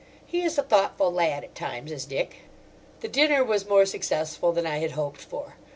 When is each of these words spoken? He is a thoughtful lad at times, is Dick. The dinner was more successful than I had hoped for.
He 0.25 0.41
is 0.41 0.57
a 0.57 0.63
thoughtful 0.63 1.13
lad 1.13 1.43
at 1.43 1.53
times, 1.53 1.91
is 1.91 2.05
Dick. 2.05 2.37
The 3.01 3.07
dinner 3.07 3.43
was 3.43 3.69
more 3.69 3.85
successful 3.85 4.51
than 4.51 4.65
I 4.65 4.79
had 4.79 4.93
hoped 4.93 5.21
for. 5.21 5.53